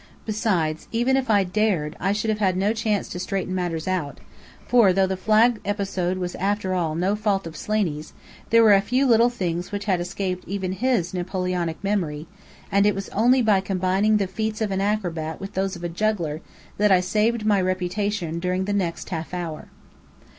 Besides, 0.25 0.87
even 0.91 1.15
if 1.15 1.29
I'd 1.29 1.53
dared, 1.53 1.95
I 1.99 2.11
should 2.11 2.31
have 2.31 2.39
had 2.39 2.57
no 2.57 2.73
chance 2.73 3.07
to 3.09 3.19
straighten 3.19 3.53
matters 3.53 3.87
out; 3.87 4.19
for 4.67 4.91
though 4.91 5.05
the 5.05 5.15
flag 5.15 5.59
episode 5.63 6.17
was 6.17 6.33
after 6.37 6.73
all 6.73 6.95
no 6.95 7.15
fault 7.15 7.45
of 7.45 7.55
Slaney's, 7.55 8.13
there 8.49 8.63
were 8.63 8.73
a 8.73 8.81
few 8.81 9.05
little 9.05 9.29
things 9.29 9.71
which 9.71 9.85
had 9.85 10.01
escaped 10.01 10.43
even 10.47 10.71
his 10.71 11.13
Napoleonic 11.13 11.83
memory; 11.83 12.25
and 12.71 12.87
it 12.87 12.95
was 12.95 13.09
only 13.09 13.43
by 13.43 13.61
combining 13.61 14.17
the 14.17 14.25
feats 14.25 14.59
of 14.59 14.71
an 14.71 14.81
acrobat 14.81 15.39
with 15.39 15.53
those 15.53 15.75
of 15.75 15.83
a 15.83 15.87
juggler 15.89 16.41
that 16.79 16.91
I 16.91 16.99
saved 16.99 17.45
my 17.45 17.61
reputation 17.61 18.39
during 18.39 18.65
the 18.65 18.73
next 18.73 19.09
half 19.09 19.35
hour. 19.35 19.67